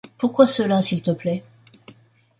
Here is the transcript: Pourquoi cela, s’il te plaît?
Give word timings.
Pourquoi 0.17 0.47
cela, 0.47 0.81
s’il 0.81 1.03
te 1.03 1.11
plaît? 1.11 1.43